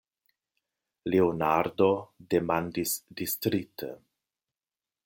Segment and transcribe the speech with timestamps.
[1.13, 1.91] Leonardo
[2.35, 3.93] demandis distrite.